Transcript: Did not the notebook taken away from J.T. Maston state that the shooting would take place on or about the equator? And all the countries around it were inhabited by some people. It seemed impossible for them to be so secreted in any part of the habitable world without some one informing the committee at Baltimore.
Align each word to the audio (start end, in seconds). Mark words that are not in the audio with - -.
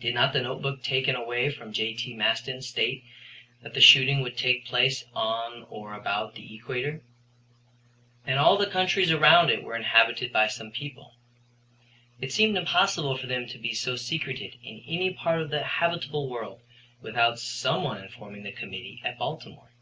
Did 0.00 0.14
not 0.14 0.32
the 0.32 0.40
notebook 0.40 0.82
taken 0.82 1.14
away 1.14 1.50
from 1.50 1.74
J.T. 1.74 2.14
Maston 2.16 2.62
state 2.62 3.04
that 3.60 3.74
the 3.74 3.82
shooting 3.82 4.22
would 4.22 4.34
take 4.34 4.64
place 4.64 5.04
on 5.12 5.64
or 5.68 5.92
about 5.92 6.34
the 6.34 6.54
equator? 6.54 7.02
And 8.24 8.38
all 8.38 8.56
the 8.56 8.70
countries 8.70 9.10
around 9.10 9.50
it 9.50 9.62
were 9.62 9.76
inhabited 9.76 10.32
by 10.32 10.46
some 10.46 10.70
people. 10.70 11.16
It 12.18 12.32
seemed 12.32 12.56
impossible 12.56 13.18
for 13.18 13.26
them 13.26 13.46
to 13.46 13.58
be 13.58 13.74
so 13.74 13.94
secreted 13.94 14.54
in 14.62 14.82
any 14.86 15.12
part 15.12 15.42
of 15.42 15.50
the 15.50 15.62
habitable 15.64 16.30
world 16.30 16.62
without 17.02 17.38
some 17.38 17.84
one 17.84 18.02
informing 18.02 18.44
the 18.44 18.52
committee 18.52 19.02
at 19.04 19.18
Baltimore. 19.18 19.72